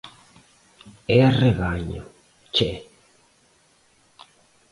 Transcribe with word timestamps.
É 1.17 1.19
arreganho, 1.29 2.01
tchê 2.53 2.71